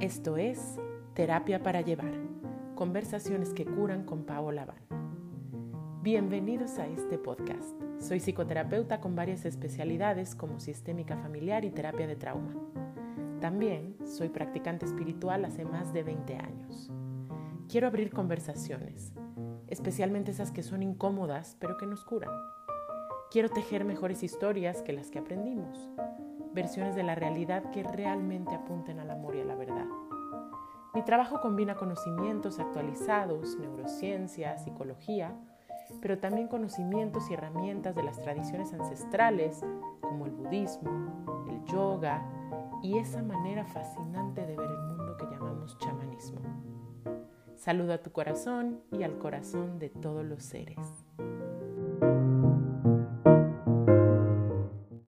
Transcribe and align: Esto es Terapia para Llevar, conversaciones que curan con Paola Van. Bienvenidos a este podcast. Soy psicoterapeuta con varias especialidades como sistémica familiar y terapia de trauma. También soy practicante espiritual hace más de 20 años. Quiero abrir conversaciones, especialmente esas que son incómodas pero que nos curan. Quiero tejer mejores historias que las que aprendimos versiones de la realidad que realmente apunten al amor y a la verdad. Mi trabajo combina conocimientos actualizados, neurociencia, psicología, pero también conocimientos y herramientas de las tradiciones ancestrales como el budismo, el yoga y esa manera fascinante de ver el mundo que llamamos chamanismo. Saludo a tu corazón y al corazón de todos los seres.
Esto 0.00 0.36
es 0.36 0.78
Terapia 1.14 1.62
para 1.62 1.80
Llevar, 1.80 2.12
conversaciones 2.74 3.54
que 3.54 3.64
curan 3.64 4.04
con 4.04 4.24
Paola 4.24 4.66
Van. 4.66 6.02
Bienvenidos 6.02 6.78
a 6.78 6.86
este 6.86 7.16
podcast. 7.16 7.80
Soy 7.98 8.20
psicoterapeuta 8.20 9.00
con 9.00 9.16
varias 9.16 9.46
especialidades 9.46 10.34
como 10.34 10.60
sistémica 10.60 11.16
familiar 11.16 11.64
y 11.64 11.70
terapia 11.70 12.06
de 12.06 12.14
trauma. 12.14 12.52
También 13.40 13.96
soy 14.04 14.28
practicante 14.28 14.84
espiritual 14.84 15.46
hace 15.46 15.64
más 15.64 15.94
de 15.94 16.02
20 16.02 16.36
años. 16.36 16.90
Quiero 17.66 17.86
abrir 17.86 18.12
conversaciones, 18.12 19.14
especialmente 19.66 20.30
esas 20.30 20.52
que 20.52 20.62
son 20.62 20.82
incómodas 20.82 21.56
pero 21.58 21.78
que 21.78 21.86
nos 21.86 22.04
curan. 22.04 22.34
Quiero 23.30 23.48
tejer 23.48 23.86
mejores 23.86 24.22
historias 24.22 24.82
que 24.82 24.92
las 24.92 25.10
que 25.10 25.20
aprendimos 25.20 25.88
versiones 26.56 26.96
de 26.96 27.02
la 27.02 27.14
realidad 27.14 27.70
que 27.70 27.84
realmente 27.84 28.54
apunten 28.54 28.98
al 28.98 29.10
amor 29.10 29.36
y 29.36 29.42
a 29.42 29.44
la 29.44 29.54
verdad. 29.54 29.84
Mi 30.94 31.04
trabajo 31.04 31.40
combina 31.40 31.76
conocimientos 31.76 32.58
actualizados, 32.58 33.58
neurociencia, 33.58 34.56
psicología, 34.56 35.36
pero 36.00 36.18
también 36.18 36.48
conocimientos 36.48 37.30
y 37.30 37.34
herramientas 37.34 37.94
de 37.94 38.02
las 38.02 38.18
tradiciones 38.18 38.72
ancestrales 38.72 39.62
como 40.00 40.24
el 40.24 40.32
budismo, 40.32 41.44
el 41.50 41.62
yoga 41.64 42.26
y 42.82 42.96
esa 42.98 43.22
manera 43.22 43.66
fascinante 43.66 44.46
de 44.46 44.56
ver 44.56 44.70
el 44.70 44.96
mundo 44.96 45.16
que 45.18 45.26
llamamos 45.26 45.78
chamanismo. 45.78 46.40
Saludo 47.54 47.92
a 47.92 48.02
tu 48.02 48.12
corazón 48.12 48.80
y 48.90 49.02
al 49.02 49.18
corazón 49.18 49.78
de 49.78 49.90
todos 49.90 50.24
los 50.24 50.42
seres. 50.42 50.78